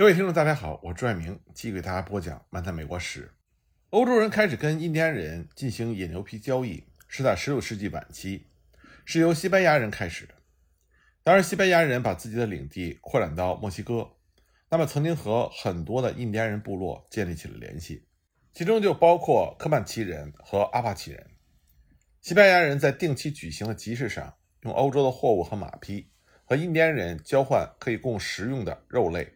[0.00, 3.24] 各位听众，大家好，我朱爱明，继续给大家播讲《漫谈美国史》。
[3.90, 8.46] 欧洲人开始跟印第安人进行野牛皮交易，是在16世纪晚期，
[9.04, 10.32] 是由西班牙人开始的。
[11.22, 14.10] 当然，西班牙人把自己的领地扩展到墨西哥，
[14.70, 18.06] 那么曾经和很多的印第安人部落建立起了联系，
[18.54, 21.26] 其中就包括科曼奇人和阿帕奇人。
[22.22, 26.10] 西班牙人在定期举行的集市上，用欧洲的货物和马匹
[26.46, 29.30] 和印第安人交换可以供食用的肉类。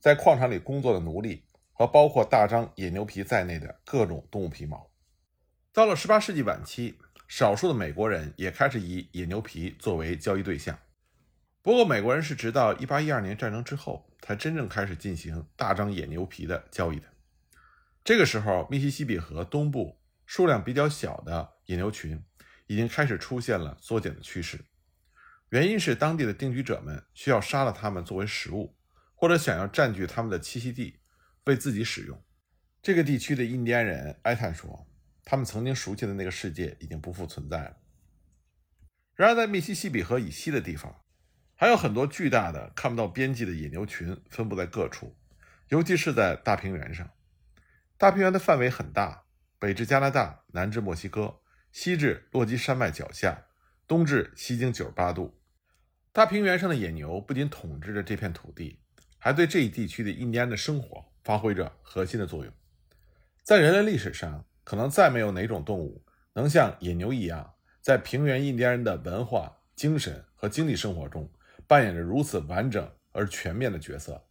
[0.00, 4.90] 在矿场里工作的奴隶和包括大张野牛皮在内的各种动物皮毛。
[5.72, 10.78] 到了18世纪晚期，少数的美国人也开始以野牛皮作为交易对象。
[11.62, 17.04] 不过，美国人是直到1812年战争之后，才真正开始进行大张野牛皮的交易的。
[18.02, 22.24] 这个时候，密西西比河东部数量比较小的野牛群
[22.66, 24.64] 已经开始出现了缩减的趋势，
[25.50, 28.74] 原因是当地的定居者们需要杀了它们作为食物。
[29.20, 30.98] 或者想要占据他们的栖息地，
[31.44, 32.24] 为自己使用。
[32.80, 34.88] 这个地区的印第安人哀叹说
[35.26, 37.76] ：“他们曾经熟悉的那个世界已经不复存在了。”
[39.14, 41.02] 然而，在密西西比河以西的地方，
[41.54, 45.14] 还有很多巨大的看不到边际的野牛群分布在各处，
[45.68, 47.10] 尤其是在大平原上。
[47.98, 49.24] 大平原的范围很大，
[49.58, 53.48] 北至加拿大，南至墨西哥，西至落基山脉脚下，
[53.86, 55.38] 东至西经九十八度。
[56.10, 58.80] 大平原上的野牛不仅统治着这片土地。
[59.20, 62.52] 还对这一地区的印第安的生活发挥着核心的作用。
[63.44, 71.30] 在人类历史上，可能再没有哪种动物能像野牛一样，在平原印第安人的文化、精神和经济生活中
[71.66, 74.26] 扮演着如此完整而全面的角色。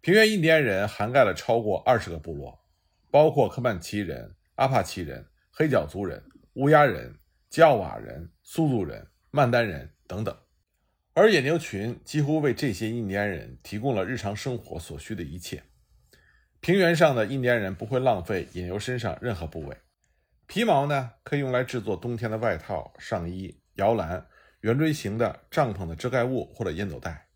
[0.00, 2.58] 平原印第安人涵盖了超过二十个部落，
[3.10, 6.22] 包括科曼奇人、阿帕奇人、黑脚族人、
[6.54, 7.16] 乌鸦人、
[7.48, 10.36] 吉奥瓦人、苏族人、曼丹人等等。
[11.20, 15.64] 而野牛群几乎为这些印第安人提供了日常生活所需的一切。
[16.60, 19.76] 平原上的印第安人不会浪费野牛身上任何部位。
[20.46, 24.28] 皮毛呢，可以用来制作冬天的外套、上衣、摇篮、
[24.60, 27.26] 圆锥形的帐篷的遮盖物或者烟斗袋。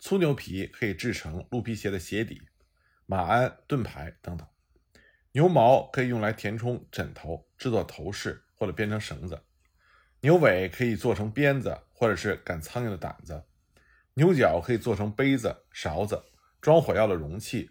[0.00, 2.40] 粗牛皮可以制成鹿皮鞋的鞋底、
[3.04, 4.48] 马鞍、盾牌等等。
[5.32, 9.38] 牛毛可以用来填充枕头、制作头饰或者编成绳子。
[10.22, 11.78] 牛尾可以做成鞭子。
[11.94, 13.44] 或者是赶苍蝇的胆子，
[14.14, 16.20] 牛角可以做成杯子、勺子、
[16.60, 17.70] 装火药的容器。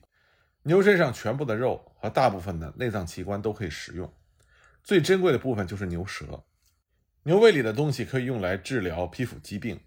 [0.63, 4.09] 牛身上全部的肉和大部分的内脏器官都可以食用，
[4.85, 6.45] 最珍贵的部分就是牛舌。
[7.23, 9.77] 牛胃里的东西可以用来治疗皮肤疾病。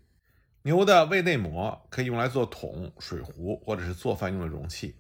[0.61, 4.95] 牛的胃内膜可以用来做桶、水壶或者是做饭用的容器。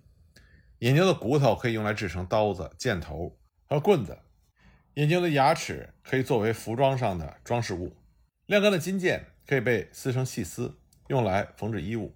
[0.78, 3.38] 野牛的骨头可以用来制成刀子、箭头
[3.68, 4.16] 和棍子。
[4.94, 7.94] 野牛的牙齿可以作为服装上的装饰物。
[8.46, 9.26] 晾干的金剑。
[9.46, 10.78] 可以被撕成细丝，
[11.08, 12.14] 用来缝制衣物，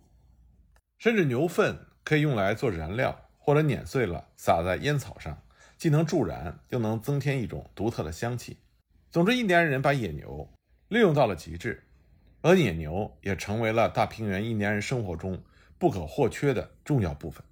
[0.98, 5.42] 甚至牛粪可以用来做燃料，或者碾碎了撒在烟草上，
[5.76, 8.56] 既能助燃，又能增添一种独特的香气。
[9.10, 10.50] 总之，印第安人把野牛
[10.88, 11.84] 利用到了极致，
[12.40, 15.42] 而野牛也成为了大平原印第安人生活中
[15.76, 17.44] 不可或缺的重要部分。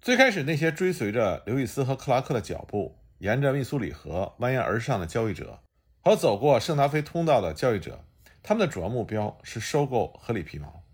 [0.00, 5.62] 最开始，那些追随着刘易斯和克拉克的脚步，沿着密苏里河蜿蜒而上的交易者，
[6.00, 8.04] 和走过圣达菲通道的交易者。
[8.42, 10.84] 他们的主要目标是收购合理皮毛，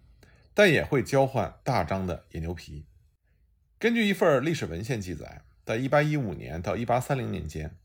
[0.54, 2.86] 但也会交换大张的野牛皮。
[3.78, 7.76] 根据一份历史文献记载，在1815年到1830年间，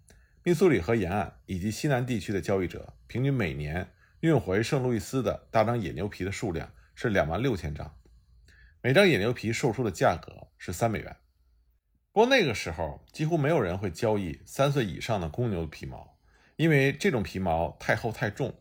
[0.43, 7.97] 密苏里河沿岸以及西南地区的交易者平均每年运回圣路易斯的大张野牛皮的数量是2万六千张，
[8.81, 11.15] 每张野牛皮售出的价格是三美元。
[12.15, 16.15] 不过那个时候几乎没有人会交易三岁以上的公牛的皮毛，
[16.55, 18.55] 因为这种皮毛太厚太重。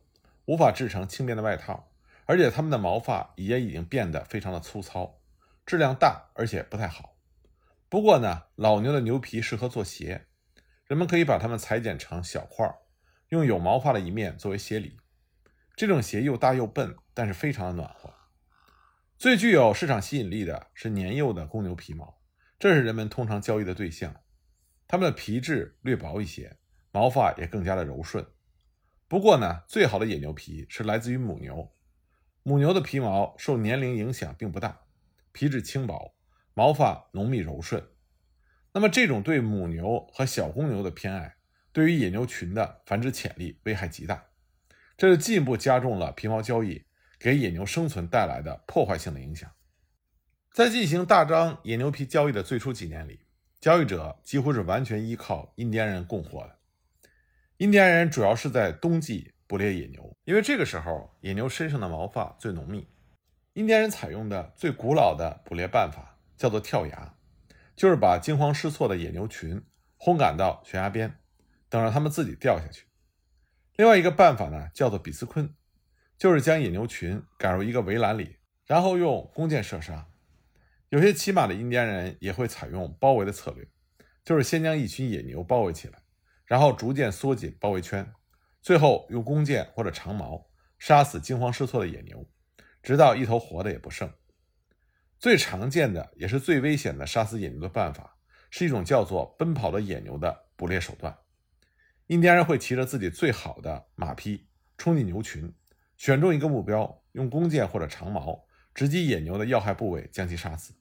[0.47, 1.89] 无法制成轻便的外套，
[2.25, 5.21] 而且它们的毛发也已经变得非常的粗糙，
[5.65, 7.15] 质量大而且不太好。
[7.89, 10.27] 不过呢，老牛的牛皮适合做鞋，
[10.89, 12.69] 人们可以把它们裁剪成小块，
[13.29, 14.97] 用有毛发的一面作为鞋底。
[15.77, 18.13] 这种鞋又大又笨，但是非常的暖和。
[19.17, 22.19] 最具有市场吸引力的是年幼的公牛皮毛，
[22.59, 24.15] 这是人们通常交易的对象。
[24.87, 26.57] 它们的皮质略薄一些，
[26.93, 28.27] 毛发也更加的柔顺。
[29.09, 31.73] 不过呢，最好的野牛皮是来自于母牛。
[32.43, 34.83] 母牛的皮毛受年龄影响并不大，
[35.33, 36.15] 皮质轻薄，
[36.53, 37.83] 毛发浓密柔顺。
[38.73, 41.37] 那么这种对母牛和小公牛的偏爱，
[41.73, 44.27] 对于野牛群的繁殖潜力危害极大。
[44.97, 46.85] 这就进一步加重了皮毛交易
[47.19, 49.51] 给野牛生存带来的破坏性的影响。
[50.55, 53.19] 在进行大张野牛皮交易的最初几年里，
[53.61, 56.57] 交易者几乎是完全依靠印第安人供货的。
[57.57, 62.87] 印第安人主要是在冬季捕猎野牛，因为这个时候野牛身上的毛发最浓密。
[63.55, 67.17] 印第安人采用的最古老的捕猎办法叫做跳崖，
[67.75, 69.61] 就是把惊慌失措的野牛群
[69.97, 71.17] 轰赶到悬崖边，
[71.69, 72.85] 等着它们自己掉下去。
[73.75, 75.53] 另外一个办法呢，叫做比斯昆，
[76.17, 80.07] 就是将野牛群赶入一个围栏里，然后用弓箭射杀。
[80.91, 83.67] 有些骑马的印第安人也会采用包围的策略，
[84.25, 85.99] 就是先将一群野牛包围起来，
[86.45, 88.13] 然后逐渐缩紧包围圈，
[88.63, 90.49] 最后用弓箭或者长矛
[90.79, 92.25] 杀死惊慌失措的野牛，
[92.83, 94.13] 直到一头活的也不剩。
[95.19, 98.17] 最常见的也是最危险的杀死野牛的办法，
[98.51, 101.17] 是一种叫做奔跑的野牛的捕猎手段。
[102.09, 104.47] 印第安人会骑着自己最好的马匹
[104.77, 105.51] 冲进牛群，
[105.97, 110.75] 选中一个目标，用弓箭或者长矛直击野牛的要害部位，将其杀死。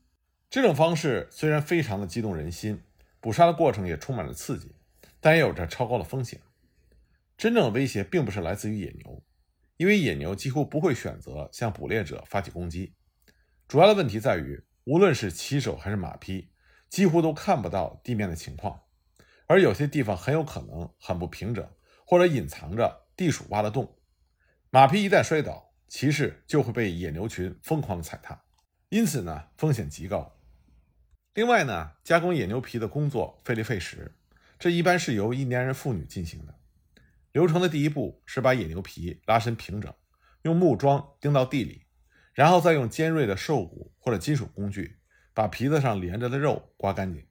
[0.50, 2.81] 这种方式虽然非常的激动人心，
[3.19, 4.75] 捕杀的过程也充满了刺激，
[5.19, 6.42] 但也有着超高的风险。
[7.38, 9.24] 真正的威胁并不是来自于野牛，
[9.78, 12.94] 因为野牛几乎不会选择向捕猎者发起攻击。
[13.68, 16.51] 主要的问题在于，无论是骑手还是马匹，
[16.90, 18.81] 几乎都看不到地面的情况，
[19.48, 21.68] 而有些地方很有可能很不平整，
[22.06, 23.98] 或者隐藏着地鼠挖的洞。
[24.69, 28.42] 马匹一旦摔倒，骑士就会被野牛群疯狂踩踏，
[28.90, 30.36] 因此呢，风险极高。
[31.36, 34.16] 另外呢，加工野牛皮的工作费力费时，
[34.57, 36.56] 这一般是由印第安人妇女进行的。
[37.31, 39.94] 流程的第一步是把野牛皮拉伸平整，
[40.42, 41.86] 用木桩钉到地里，
[42.34, 44.98] 然后再用尖锐的兽骨或者金属工具
[45.31, 47.24] 把皮子上连着的肉刮干净。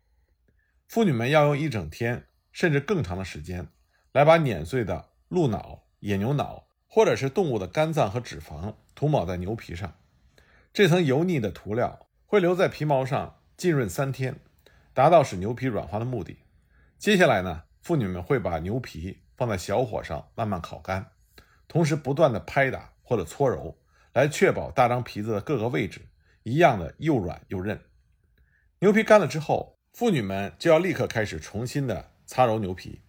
[0.87, 3.67] 妇女们要用一整天甚至更长的时间
[4.13, 9.95] 来把碾碎的鹿脑、野牛脑或者是动物的肝脏和脂肪涂抹在牛皮上，
[10.75, 13.39] 这层油腻的涂料会留在皮毛上。
[13.57, 14.41] 浸润三天，
[14.93, 16.39] 达到使牛皮软化的目的。
[16.99, 21.13] 接下来呢，妇女们会把牛皮放在小火上慢慢烤干，
[21.67, 23.79] 同时不断的拍打或者搓揉，
[24.13, 26.03] 来确保大张皮子的各个位置
[26.43, 27.81] 一样的又软又韧。
[28.81, 33.01] 牛皮干了之后，妇女们就要立刻开始重新的擦揉牛皮。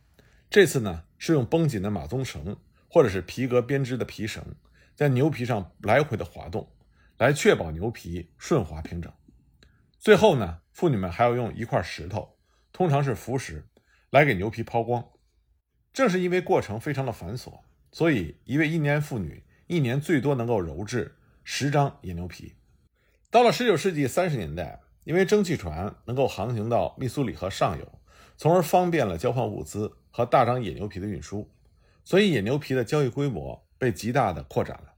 [0.50, 2.56] 这次呢，是用绷紧的马鬃绳
[2.93, 4.53] 或者是皮革编织的皮绳，
[4.93, 6.71] 在牛皮上来回的滑动，
[7.17, 9.11] 来确保牛皮顺滑平整。
[9.97, 12.37] 最后呢，妇女们还要用一块石头，
[12.71, 13.67] 通常是浮石，
[14.11, 15.03] 来给牛皮抛光。
[15.91, 17.61] 正是因为过程非常的繁琐，
[17.91, 22.53] 所以一位印第安妇女一年最多能够揉制十张野牛皮。
[23.31, 27.99] 到了19世纪30年代，因为蒸汽船能够航行到密苏里河上游，
[28.37, 31.49] 从而方便了交换物资和大张野牛皮的运输，
[32.03, 34.94] 所以野牛皮的交易规模被极大的扩展了。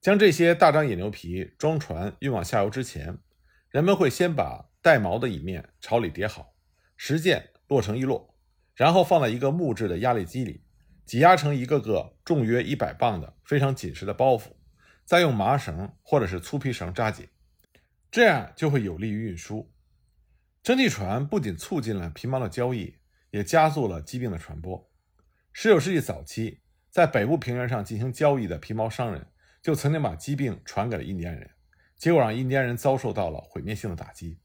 [0.00, 3.18] 将这些大张野牛皮装船运往下游之前。
[3.70, 6.54] 人们会先把带毛的一面朝里叠好，
[6.96, 8.32] 十件摞成一摞，
[8.76, 10.62] 然后放在一个木质的压力机里，
[11.04, 14.52] 挤压成一个个重约一百磅的非常紧实的包袱，
[15.04, 17.26] 再用麻绳或者是粗皮绳扎紧，
[18.12, 19.72] 这样就会有利于运输。
[20.62, 22.98] 蒸汽船不仅促进了皮毛的交易，
[23.32, 24.88] 也加速了疾病的传播。
[25.56, 26.60] 十九世纪早期，
[26.90, 29.28] 在北部平原上进行交易的皮毛商人
[29.62, 31.48] 就曾经把疾病传给了印第安人。
[31.94, 34.40] 结果让印第安人遭受到了毁灭性的打击。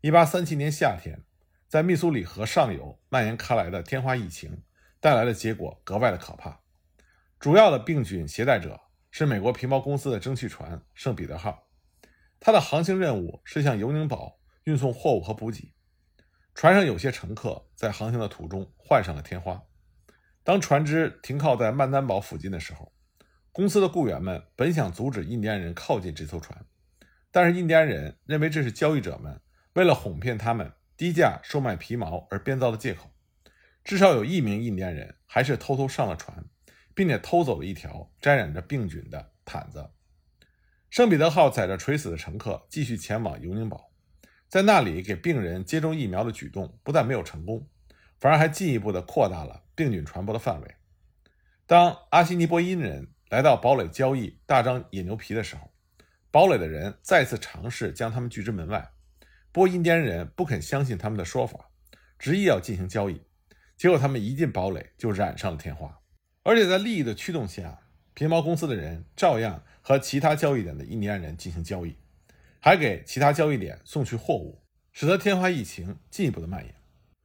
[0.00, 1.22] 1837年夏天，
[1.68, 4.62] 在密苏里河上游蔓延开来的天花疫情
[5.00, 6.62] 带来的结果格外的可怕。
[7.38, 8.80] 主要的病菌携带者
[9.10, 11.68] 是美国皮毛公司的蒸汽船“圣彼得号”，
[12.40, 15.74] 它的航行任务是向尤宁堡运送货物和补给。
[16.54, 19.62] 船上有些乘客在航行的途中患上了天花。
[20.44, 22.92] 当船只停靠在曼丹堡附近的时候。
[23.52, 26.64] 公司的雇员们本想阻止印第安人靠近这艘船，
[27.30, 29.42] 但是印第安人认为这是交易者们
[29.74, 33.10] 为了哄骗他们低价售卖皮毛而编造的借口。
[33.84, 36.46] 至少有一名印第安人还是偷偷上了船，
[36.94, 39.90] 并且偷走了一条沾染着病菌的毯子。
[40.88, 43.90] 圣彼得号载着垂死的乘客继续前往尤宁堡，
[44.48, 47.68] 在那里给病人接种疫苗的举动不但没有成功，
[48.22, 50.74] 反而还进一步的扩大了病菌传播的范围。
[51.66, 53.08] 当阿西尼波因人。
[53.32, 55.70] 来到堡垒交易大张野牛皮的时候，
[56.30, 58.90] 堡垒的人再次尝试将他们拒之门外。
[59.50, 61.70] 波印第安人不肯相信他们的说法，
[62.18, 63.22] 执意要进行交易。
[63.78, 65.98] 结果他们一进堡垒就染上了天花，
[66.42, 67.78] 而且在利益的驱动下，
[68.12, 71.96] 皮毛公司的人照样和其他交易点的印第安人进行交易，
[72.60, 74.62] 还给其他交易点送去货物，
[74.92, 76.81] 使得天花疫情进一步的蔓延。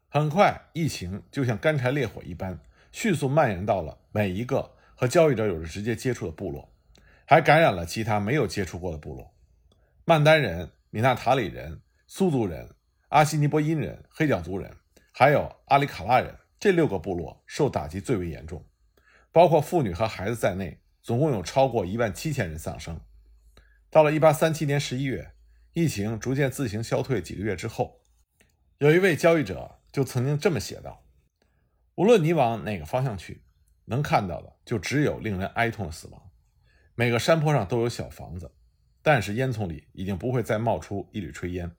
[0.10, 2.60] 很快，疫情就像干柴烈火一般，
[2.92, 4.74] 迅速蔓延到了每一个。
[5.00, 6.74] 和交易者有着直接接触的部落，
[7.24, 9.32] 还感染了其他没有接触过的部落。
[10.06, 12.74] 曼丹人、米纳塔里人、苏族人、
[13.10, 14.76] 阿西尼波因人、黑脚族人，
[15.12, 18.66] 还有阿里卡拉人这六个部落受打击最为严重，
[19.32, 23.00] 包括妇女和孩子在内，总共有超过一万七千人丧生。
[23.92, 25.32] 到了1837年11月，
[25.74, 28.02] 疫情逐渐自行消退几个月之后，
[28.80, 31.04] 有一位交易者就曾经这么写道
[31.98, 33.42] ：“无论你往哪个方向去，
[33.86, 36.22] 能看到的就只有令人哀痛的死亡。
[36.94, 38.54] 每个山坡上都有小房子，
[39.02, 41.76] 但是烟囱里已经不会再冒出一缕炊烟，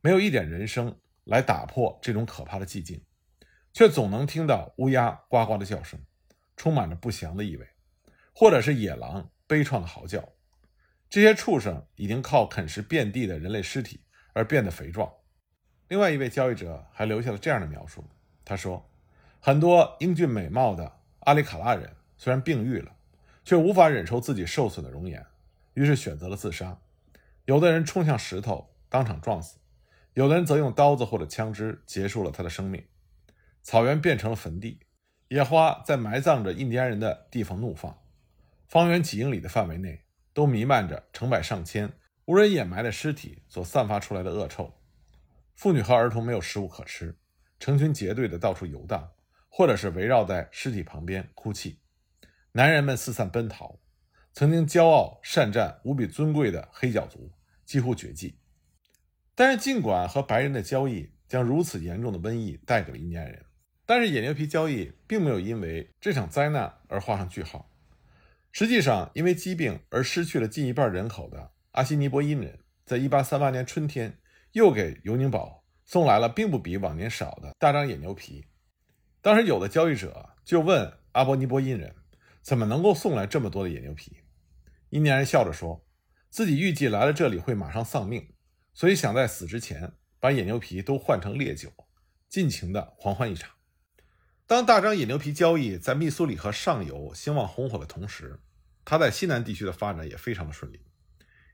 [0.00, 3.04] 没有一点人声来打破这种可怕的寂静，
[3.72, 5.98] 却总能听到乌鸦呱呱的叫声，
[6.56, 7.66] 充满着不祥的意味，
[8.32, 10.34] 或者是野狼悲怆的嚎叫。”
[11.10, 14.04] 这些畜生已经靠啃食遍地的人类尸体
[14.34, 15.12] 而变得肥壮。
[15.90, 18.04] 另外一位交易者还留下了这样的描述：
[18.44, 18.88] 他说，
[19.40, 22.94] 很多英俊美貌的阿里卡拉人虽然病愈了，
[23.44, 25.26] 却无法忍受自己受损的容颜，
[25.74, 26.78] 于是选择了自杀。
[27.44, 29.58] 有的人冲向石头当场撞死，
[30.14, 32.84] 有的人则用刀子或者枪支结束了他的生命。
[33.60, 34.78] 草原变成了坟地，
[35.26, 37.98] 野花在埋葬着印第安人的地方怒放。
[38.68, 40.02] 方圆几英里的范围内。
[40.32, 41.92] 都弥漫着成百上千
[42.26, 44.72] 无人掩埋的尸体所散发出来的恶臭，
[45.60, 47.14] 妇女和儿童没有食物可吃，
[47.58, 49.12] 成群结队的到处游荡，
[49.50, 51.80] 或者是围绕在尸体旁边哭泣。
[52.52, 53.78] 男人们四散奔逃，
[54.32, 57.30] 曾经骄傲善战、无比尊贵的黑脚族
[57.66, 58.38] 几乎绝迹。
[59.34, 63.44] 但是，尽管和白人的交易将如此严重的瘟疫带给了印第安人，
[63.84, 67.70] 但是野牛皮交易并没有因为这场灾难而画上句号。
[68.50, 74.16] 实际上，因为疾病而失去了近一半人口的阿西尼波因人，在1838年春天
[74.52, 78.46] 又给尤宁堡送来了并不比往年少的大张野牛皮。
[79.20, 81.94] 当时有的交易者就问阿波尼波因人，
[82.42, 84.18] 怎么能够送来这么多的野牛皮？
[84.90, 85.84] 印第安人笑着说，
[86.30, 88.32] 自己预计来了这里会马上丧命，
[88.72, 91.70] 所以想在死之前把野牛皮都换成烈酒，
[92.28, 93.50] 尽情的狂欢一场。
[94.46, 98.40] 当大张野牛皮交易在密苏里河上游兴旺红火的同时，
[98.84, 100.80] 它在西南地区的发展也非常的顺利。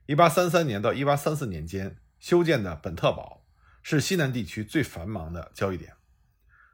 [0.07, 3.45] 1833年到1834年间修建的本特堡
[3.81, 5.93] 是西南地区最繁忙的交易点。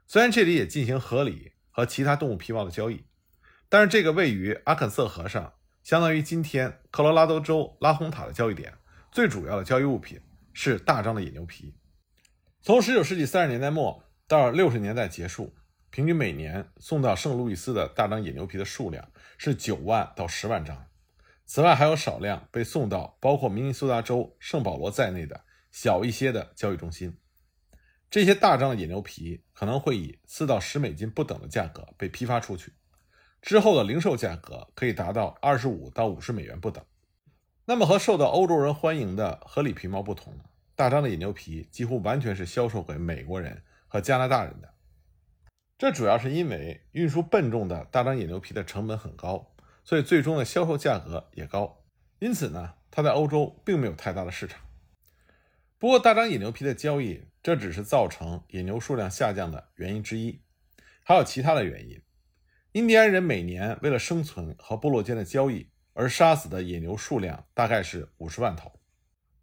[0.04, 3.04] 虽然这里也进行河狸和其他动物皮毛的交易，
[3.68, 5.52] 但是这个位于阿肯色河上，
[5.84, 8.74] 相当于今天科罗拉多州拉洪塔的交易点，
[9.12, 10.20] 最主要的交易物品
[10.52, 11.76] 是大张的野牛皮。
[12.60, 15.54] 从19世纪30年代末到60年代结束。
[15.88, 19.08] 平均每年送到圣路易斯的大张野牛皮的数量
[19.38, 20.88] 是九万到十万张，
[21.46, 27.18] 此外还有少量被送到包括明尼苏达州圣保罗在内的小一些的交易中心。
[28.10, 32.72] 这些大张的野牛皮可能会以四到十美金不等的价格被批发出去，
[33.42, 36.84] 之后的零售价格可以达到二十五到五十美元不等。
[37.66, 40.38] 那么和受到欧洲人欢迎的合理皮毛不同，
[40.76, 44.74] 大张的野牛皮几乎完全是销售给美国人和加拿大人的。
[45.76, 49.53] 这主要是因为运输笨重的大张野牛皮的成本很高，
[49.84, 51.84] 所以最终的销售价格也高。
[52.18, 54.60] 因此呢，它在欧洲并没有太大的市场。
[55.78, 60.40] 不过，大张野牛皮的交易这只是造成野牛数量下降的原因之一，
[61.04, 62.00] 还有其他的原因。
[62.72, 68.80] 印第安人每年为了生存和部落间的交易而杀死的野牛数量大概是五十万头。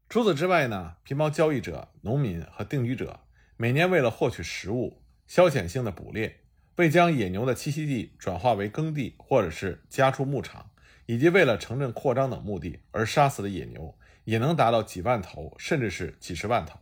[0.10, 3.22] 除此之外呢，皮毛交易者、农民和定居者
[3.56, 4.98] 每年为了获取食物。
[5.28, 6.41] 消遣性的捕猎，
[6.82, 10.72] 为将野牛的栖息地转化为耕地或者是家畜牧场，
[11.06, 16.80] 以及为了城镇扩张等目的而杀死的野牛，也能达到几万头，甚至是几十万头。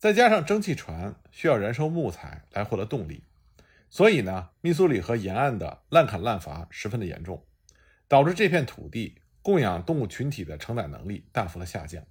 [0.00, 3.22] 再加上蒸汽船需要燃烧木材来获得动力，
[3.88, 7.46] 所以呢，密苏里河沿岸的滥砍滥伐十分的严重，
[8.08, 12.04] 导致这片土地供养动物群体的承载能力大幅的下降。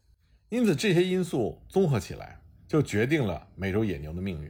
[0.47, 4.49] 因此，这些因素综合起来，就决定了美洲野牛的命运。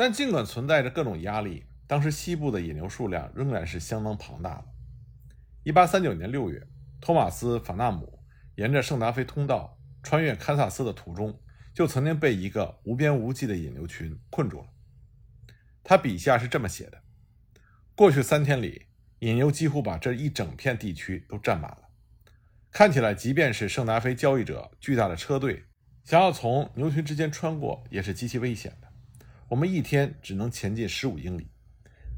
[0.00, 4.64] 但尽管存在着各种压力，当时西部的野牛数量仍然是相当庞大的。
[5.64, 6.64] 一八三九年六月，
[7.00, 8.22] 托马斯·法纳姆
[8.54, 11.42] 沿着圣达菲通道穿越堪萨斯的途中，
[11.74, 14.68] 就曾经被一个无边无际的野牛群困住了。
[15.82, 17.02] 他笔下是这么写的：
[17.96, 18.86] 过去三天里，
[19.18, 21.88] 野牛几乎把这一整片地区都占满了。
[22.70, 25.64] 看起来，即便是圣达菲交易者巨大的车队
[26.04, 28.87] 想要从牛群之间穿过，也是极其危险的。
[29.48, 31.50] 我们一天只能前进十五英里，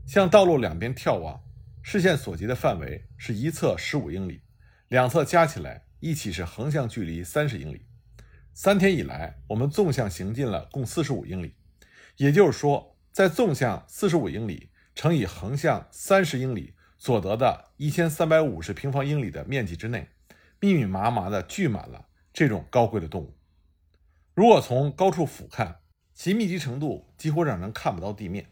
[0.05, 1.41] 向道路两边眺望，
[1.81, 4.43] 视线所及的范围是一侧十五英里，
[4.89, 7.87] 两侧加起来一起是横向距离三十英里。
[8.53, 11.55] 三天以来，我们纵向行进了共四十五英里，
[12.17, 20.09] 也就是说，在纵向四十五英里乘以横向三十英里所得的一千三百五十平方英里的面积之内，
[20.59, 23.37] 密密麻麻地聚满了这种高贵的动物。
[24.35, 25.77] 如果从高处俯瞰，
[26.23, 28.51] 其密集程度几乎让人看不到地面。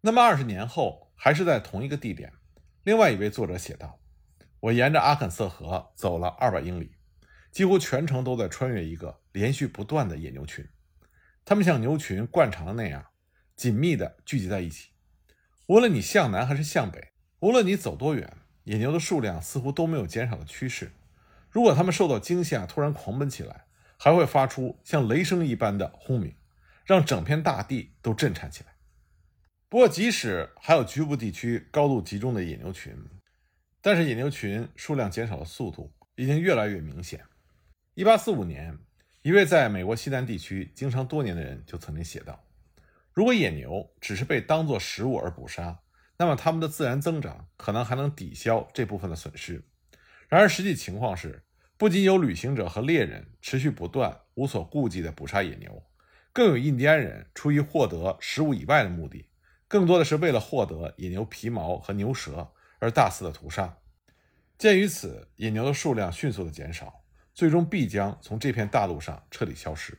[0.00, 2.32] 那么二十年后，还是在同一个地点，
[2.82, 4.00] 另外一位作者写道
[4.58, 6.92] ：“我沿着阿肯色河走了二百英里，
[7.50, 10.66] 几乎全程都在穿越一个连续不断的野牛群，
[11.44, 13.04] 它们像牛群惯常的那样
[13.54, 14.92] 紧密地聚集在一起。
[15.66, 20.92] 无论你向南还是向北，无论你走多远，野牛的数量似乎都没有减少的趋势。
[21.50, 23.66] 如果它们受到惊吓，突然狂奔起来，
[23.98, 26.34] 还会发出像雷声一般的轰鸣，
[26.84, 28.72] 让整片大地都震颤起来。
[29.68, 32.94] 不过，即使还有局部地区高度集中的野牛群，
[33.80, 37.24] 但是野牛群数量减少的速度已经越来越明显。
[37.94, 38.78] 一八四五年，
[39.22, 42.44] 一位在美国西南地区经商多年的人就曾经写道
[43.14, 45.80] ：“如果野牛只是被当作食物而捕杀，
[46.18, 49.64] 那么它们的自然增长可能还能抵消这部分的损失。
[50.28, 51.42] 然而，实际情况是，
[51.78, 55.82] 不仅有旅行者和猎人持续不断、无所顾忌地捕杀野牛，
[56.32, 59.28] 更有印第安人出于获得食物以外的目的，
[59.68, 63.78] 更多的是为了获得野牛皮毛和牛舌而大肆的屠杀。
[64.58, 66.98] 鉴于此，野牛的数量迅速的减少。”
[67.34, 69.96] 最终必将从这片大陆上彻底消失。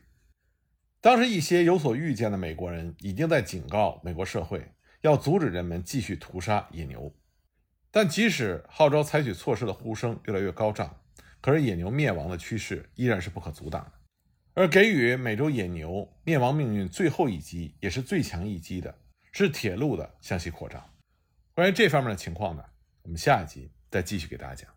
[1.00, 7.12] 当时，一些有所预见的美国人已经在警告美国社会，要阻止人们继续屠杀野牛。
[7.90, 11.00] 但即使号召采取措施的呼声越来越高涨，
[11.40, 13.92] 可是野牛灭亡的趋势依然是不可阻挡的。
[14.54, 18.96] 而给予美洲野牛灭亡命运最后一击，也是最强一击的，
[19.32, 20.82] 是铁路的向西扩张。
[21.54, 22.64] 关于这方面的情况呢，
[23.02, 24.73] 我们下一集再继续给大家讲。